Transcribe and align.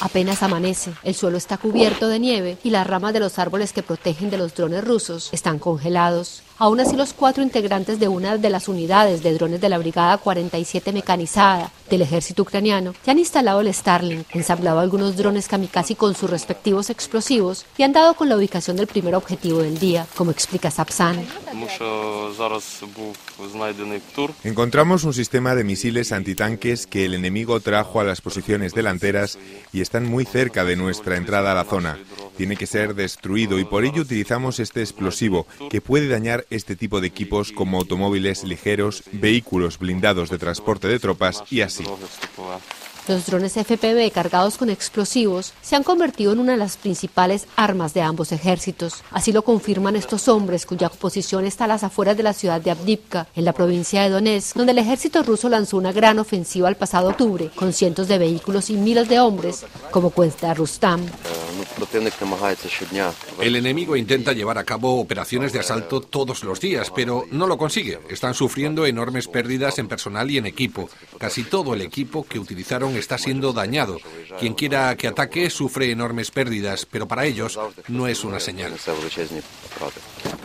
Apenas 0.00 0.42
amanece, 0.42 0.92
el 1.02 1.14
suelo 1.14 1.36
está 1.36 1.58
cubierto 1.58 2.08
de 2.08 2.18
nieve 2.18 2.56
y 2.64 2.70
las 2.70 2.86
ramas 2.86 3.12
de 3.12 3.20
los 3.20 3.38
árboles 3.38 3.74
que 3.74 3.82
protegen 3.82 4.30
de 4.30 4.38
los 4.38 4.54
drones 4.54 4.82
rusos 4.82 5.28
están 5.32 5.58
congelados. 5.58 6.42
Aún 6.62 6.78
así, 6.78 6.94
los 6.94 7.14
cuatro 7.14 7.42
integrantes 7.42 7.98
de 7.98 8.08
una 8.08 8.36
de 8.36 8.50
las 8.50 8.68
unidades 8.68 9.22
de 9.22 9.32
drones 9.32 9.62
de 9.62 9.70
la 9.70 9.78
Brigada 9.78 10.18
47 10.18 10.92
mecanizada 10.92 11.72
del 11.88 12.02
ejército 12.02 12.42
ucraniano 12.42 12.92
ya 13.02 13.12
han 13.12 13.18
instalado 13.18 13.62
el 13.62 13.72
Starlink, 13.72 14.26
ensamblado 14.34 14.78
algunos 14.78 15.16
drones 15.16 15.48
kamikaze 15.48 15.96
con 15.96 16.14
sus 16.14 16.28
respectivos 16.28 16.90
explosivos 16.90 17.64
y 17.78 17.82
han 17.82 17.94
dado 17.94 18.12
con 18.12 18.28
la 18.28 18.36
ubicación 18.36 18.76
del 18.76 18.88
primer 18.88 19.14
objetivo 19.14 19.60
del 19.60 19.78
día, 19.78 20.06
como 20.14 20.32
explica 20.32 20.70
Sapsan. 20.70 21.24
Encontramos 24.44 25.04
un 25.04 25.14
sistema 25.14 25.54
de 25.54 25.64
misiles 25.64 26.12
antitanques 26.12 26.86
que 26.86 27.06
el 27.06 27.14
enemigo 27.14 27.60
trajo 27.60 28.00
a 28.00 28.04
las 28.04 28.20
posiciones 28.20 28.74
delanteras 28.74 29.38
y 29.72 29.80
están 29.80 30.04
muy 30.04 30.26
cerca 30.26 30.66
de 30.66 30.76
nuestra 30.76 31.16
entrada 31.16 31.52
a 31.52 31.54
la 31.54 31.64
zona. 31.64 31.98
Tiene 32.40 32.56
que 32.56 32.66
ser 32.66 32.94
destruido 32.94 33.58
y 33.58 33.66
por 33.66 33.84
ello 33.84 34.00
utilizamos 34.00 34.60
este 34.60 34.80
explosivo 34.80 35.46
que 35.68 35.82
puede 35.82 36.08
dañar 36.08 36.46
este 36.48 36.74
tipo 36.74 37.02
de 37.02 37.06
equipos 37.06 37.52
como 37.52 37.76
automóviles 37.76 38.44
ligeros, 38.44 39.02
vehículos 39.12 39.78
blindados 39.78 40.30
de 40.30 40.38
transporte 40.38 40.88
de 40.88 40.98
tropas 40.98 41.44
y 41.50 41.60
así. 41.60 41.84
Los 43.08 43.26
drones 43.26 43.52
FPV 43.52 44.10
cargados 44.10 44.56
con 44.56 44.70
explosivos 44.70 45.52
se 45.60 45.76
han 45.76 45.82
convertido 45.82 46.32
en 46.32 46.38
una 46.38 46.52
de 46.52 46.58
las 46.58 46.78
principales 46.78 47.46
armas 47.56 47.92
de 47.92 48.00
ambos 48.00 48.32
ejércitos. 48.32 49.02
Así 49.10 49.32
lo 49.32 49.42
confirman 49.42 49.94
estos 49.94 50.26
hombres 50.26 50.64
cuya 50.64 50.88
posición 50.88 51.44
está 51.44 51.64
a 51.64 51.68
las 51.68 51.84
afueras 51.84 52.16
de 52.16 52.22
la 52.22 52.32
ciudad 52.32 52.62
de 52.62 52.70
Abdivka, 52.70 53.26
en 53.36 53.44
la 53.44 53.52
provincia 53.52 54.02
de 54.02 54.08
Donetsk, 54.08 54.56
donde 54.56 54.72
el 54.72 54.78
ejército 54.78 55.22
ruso 55.22 55.50
lanzó 55.50 55.76
una 55.76 55.92
gran 55.92 56.18
ofensiva 56.18 56.70
el 56.70 56.76
pasado 56.76 57.10
octubre 57.10 57.50
con 57.54 57.74
cientos 57.74 58.08
de 58.08 58.16
vehículos 58.16 58.70
y 58.70 58.78
miles 58.78 59.10
de 59.10 59.20
hombres, 59.20 59.66
como 59.90 60.08
cuenta 60.08 60.54
Rustam. 60.54 61.02
El 63.40 63.56
enemigo 63.56 63.96
intenta 63.96 64.32
llevar 64.32 64.58
a 64.58 64.64
cabo 64.64 65.00
operaciones 65.00 65.52
de 65.52 65.60
asalto 65.60 66.00
todos 66.00 66.44
los 66.44 66.60
días, 66.60 66.90
pero 66.94 67.26
no 67.30 67.46
lo 67.46 67.58
consigue. 67.58 67.98
Están 68.08 68.34
sufriendo 68.34 68.86
enormes 68.86 69.28
pérdidas 69.28 69.78
en 69.78 69.88
personal 69.88 70.30
y 70.30 70.38
en 70.38 70.46
equipo. 70.46 70.88
Casi 71.18 71.44
todo 71.44 71.74
el 71.74 71.82
equipo 71.82 72.24
que 72.24 72.38
utilizaron 72.38 72.96
está 72.96 73.18
siendo 73.18 73.52
dañado. 73.52 73.98
Quien 74.38 74.54
quiera 74.54 74.96
que 74.96 75.08
ataque 75.08 75.50
sufre 75.50 75.90
enormes 75.90 76.30
pérdidas, 76.30 76.86
pero 76.86 77.06
para 77.06 77.26
ellos 77.26 77.58
no 77.88 78.06
es 78.06 78.24
una 78.24 78.40
señal. 78.40 78.74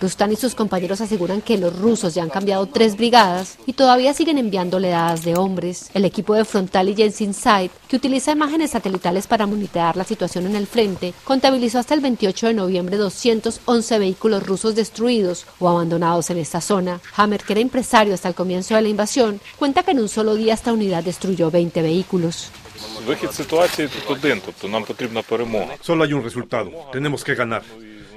Rustan 0.00 0.32
y 0.32 0.36
sus 0.36 0.54
compañeros 0.54 1.00
aseguran 1.00 1.40
que 1.40 1.56
los 1.56 1.78
rusos 1.78 2.14
ya 2.14 2.22
han 2.22 2.28
cambiado 2.28 2.66
tres 2.66 2.96
brigadas 2.96 3.56
y 3.64 3.72
todavía 3.72 4.12
siguen 4.12 4.36
enviando 4.36 4.76
oleadas 4.76 5.24
de 5.24 5.36
hombres. 5.36 5.90
El 5.94 6.04
equipo 6.04 6.34
de 6.34 6.44
Frontal 6.44 6.90
y 6.90 6.94
Jensen 6.94 7.32
Sight, 7.32 7.72
que 7.88 7.96
utiliza 7.96 8.32
imágenes 8.32 8.72
satelitales 8.72 9.26
para 9.26 9.46
monitorear 9.46 9.96
la 9.96 10.04
situación 10.04 10.46
en 10.46 10.56
el 10.56 10.66
frente, 10.66 11.14
contabilizó 11.24 11.78
hasta 11.78 11.94
el 11.94 12.00
28 12.00 12.48
de 12.48 12.54
noviembre 12.54 12.96
211 12.96 13.98
vehículos 13.98 14.46
rusos 14.46 14.74
destruidos 14.74 15.46
o 15.58 15.68
abandonados 15.68 16.30
en 16.30 16.38
esta 16.38 16.60
zona. 16.60 17.00
Hammer, 17.16 17.42
que 17.42 17.52
era 17.52 17.60
empresario 17.60 18.14
hasta 18.14 18.28
el 18.28 18.34
comienzo 18.34 18.74
de 18.74 18.82
la 18.82 18.88
invasión, 18.88 19.40
cuenta 19.58 19.82
que 19.82 19.92
en 19.92 20.00
un 20.00 20.08
solo 20.08 20.34
día 20.34 20.54
esta 20.54 20.72
unidad 20.72 21.04
destruyó 21.04 21.50
20 21.50 21.82
vehículos. 21.82 22.50
Solo 25.80 26.04
hay 26.04 26.12
un 26.12 26.22
resultado. 26.22 26.70
Tenemos 26.92 27.24
que 27.24 27.34
ganar 27.34 27.62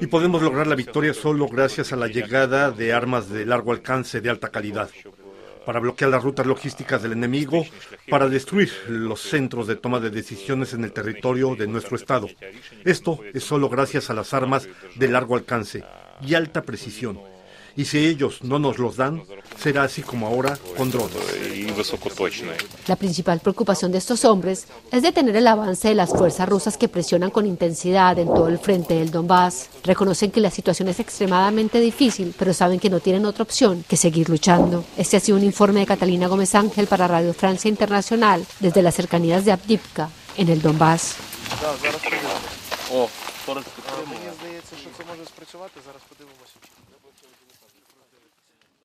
y 0.00 0.06
podemos 0.06 0.42
lograr 0.42 0.66
la 0.66 0.74
victoria 0.74 1.14
solo 1.14 1.48
gracias 1.48 1.92
a 1.92 1.96
la 1.96 2.06
llegada 2.06 2.70
de 2.70 2.92
armas 2.92 3.30
de 3.30 3.46
largo 3.46 3.72
alcance 3.72 4.20
de 4.20 4.30
alta 4.30 4.50
calidad 4.50 4.90
para 5.66 5.80
bloquear 5.80 6.10
las 6.10 6.22
rutas 6.22 6.46
logísticas 6.46 7.02
del 7.02 7.12
enemigo, 7.12 7.66
para 8.08 8.28
destruir 8.28 8.72
los 8.88 9.20
centros 9.20 9.66
de 9.66 9.76
toma 9.76 10.00
de 10.00 10.10
decisiones 10.10 10.72
en 10.72 10.84
el 10.84 10.92
territorio 10.92 11.56
de 11.56 11.66
nuestro 11.66 11.96
Estado. 11.96 12.28
Esto 12.84 13.18
es 13.34 13.44
solo 13.44 13.68
gracias 13.68 14.08
a 14.08 14.14
las 14.14 14.32
armas 14.32 14.68
de 14.94 15.08
largo 15.08 15.36
alcance 15.36 15.84
y 16.22 16.34
alta 16.34 16.62
precisión 16.62 17.18
y 17.76 17.84
si 17.84 18.06
ellos 18.06 18.42
no 18.42 18.58
nos 18.58 18.78
los 18.78 18.96
dan, 18.96 19.22
será 19.58 19.84
así 19.84 20.02
como 20.02 20.26
ahora 20.26 20.58
con 20.76 20.90
drones. 20.90 21.55
La 22.86 22.96
principal 22.96 23.40
preocupación 23.40 23.92
de 23.92 23.98
estos 23.98 24.24
hombres 24.24 24.66
es 24.90 25.02
detener 25.02 25.36
el 25.36 25.46
avance 25.46 25.88
de 25.88 25.94
las 25.94 26.10
fuerzas 26.10 26.48
rusas 26.48 26.76
que 26.76 26.88
presionan 26.88 27.30
con 27.30 27.46
intensidad 27.46 28.18
en 28.18 28.28
todo 28.28 28.48
el 28.48 28.58
frente 28.58 28.94
del 28.94 29.10
Donbass. 29.10 29.68
Reconocen 29.84 30.30
que 30.30 30.40
la 30.40 30.50
situación 30.50 30.88
es 30.88 31.00
extremadamente 31.00 31.80
difícil, 31.80 32.34
pero 32.38 32.52
saben 32.52 32.80
que 32.80 32.90
no 32.90 33.00
tienen 33.00 33.26
otra 33.26 33.42
opción 33.42 33.84
que 33.88 33.96
seguir 33.96 34.28
luchando. 34.28 34.84
Este 34.96 35.16
ha 35.16 35.20
sido 35.20 35.38
un 35.38 35.44
informe 35.44 35.80
de 35.80 35.86
Catalina 35.86 36.28
Gómez 36.28 36.54
Ángel 36.54 36.86
para 36.86 37.08
Radio 37.08 37.34
Francia 37.34 37.68
Internacional 37.68 38.44
desde 38.60 38.82
las 38.82 38.94
cercanías 38.94 39.44
de 39.44 39.52
Abdivka, 39.52 40.10
en 40.36 40.48
el 40.48 40.62
Donbass. 40.62 41.16